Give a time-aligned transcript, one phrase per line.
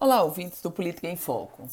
[0.00, 1.68] Olá, ouvintes do Política em Foco.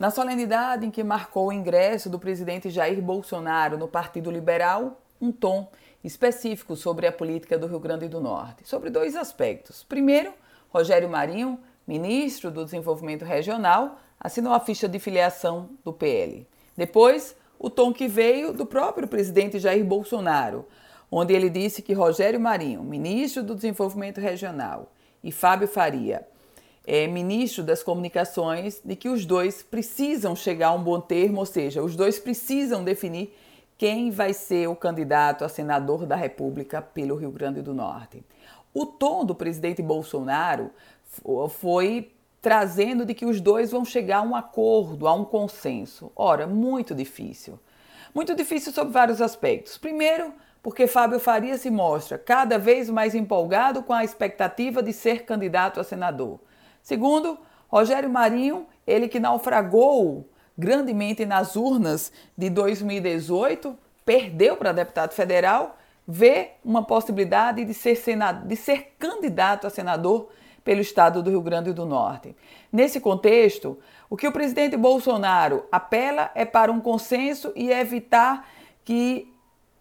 [0.00, 5.30] Na solenidade em que marcou o ingresso do presidente Jair Bolsonaro no Partido Liberal, um
[5.30, 5.68] tom
[6.02, 9.82] específico sobre a política do Rio Grande do Norte, sobre dois aspectos.
[9.82, 10.32] Primeiro,
[10.70, 16.48] Rogério Marinho, ministro do Desenvolvimento Regional, assinou a ficha de filiação do PL.
[16.74, 20.64] Depois, o tom que veio do próprio presidente Jair Bolsonaro,
[21.10, 24.90] onde ele disse que Rogério Marinho, ministro do Desenvolvimento Regional,
[25.22, 26.26] e Fábio Faria,
[26.88, 31.44] é, ministro das Comunicações, de que os dois precisam chegar a um bom termo, ou
[31.44, 33.36] seja, os dois precisam definir
[33.76, 38.24] quem vai ser o candidato a senador da República pelo Rio Grande do Norte.
[38.72, 40.70] O tom do presidente Bolsonaro
[41.50, 46.10] foi trazendo de que os dois vão chegar a um acordo, a um consenso.
[46.16, 47.58] Ora, muito difícil.
[48.14, 49.76] Muito difícil sob vários aspectos.
[49.76, 55.26] Primeiro, porque Fábio Faria se mostra cada vez mais empolgado com a expectativa de ser
[55.26, 56.40] candidato a senador.
[56.82, 65.76] Segundo, Rogério Marinho, ele que naufragou grandemente nas urnas de 2018, perdeu para deputado federal,
[66.06, 70.30] vê uma possibilidade de ser, senado, de ser candidato a senador
[70.64, 72.34] pelo estado do Rio Grande do Norte.
[72.72, 73.78] Nesse contexto,
[74.10, 78.48] o que o presidente Bolsonaro apela é para um consenso e evitar
[78.84, 79.32] que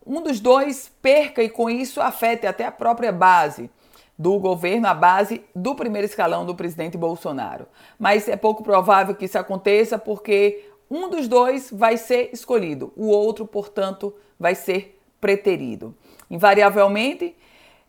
[0.06, 3.70] um dos dois perca e com isso afete até a própria base
[4.18, 7.68] do governo, a base do primeiro escalão do presidente Bolsonaro.
[8.00, 13.08] Mas é pouco provável que isso aconteça porque um dos dois vai ser escolhido, o
[13.08, 15.94] outro, portanto, vai ser preterido.
[16.30, 17.36] Invariavelmente,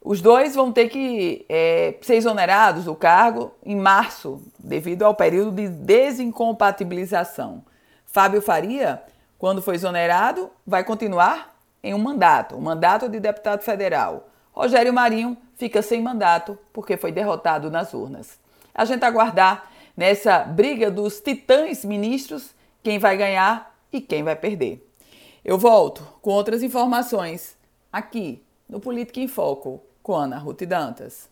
[0.02, 5.52] os dois vão ter que é, ser exonerados do cargo em março, devido ao período
[5.52, 7.64] de desincompatibilização.
[8.06, 9.02] Fábio Faria,
[9.38, 14.27] quando foi exonerado, vai continuar em um mandato, o um mandato de deputado federal.
[14.58, 18.40] Rogério Marinho fica sem mandato porque foi derrotado nas urnas.
[18.74, 24.84] A gente aguardar nessa briga dos titãs ministros quem vai ganhar e quem vai perder.
[25.44, 27.56] Eu volto com outras informações
[27.92, 31.30] aqui no Política em Foco com Ana Ruth Dantas.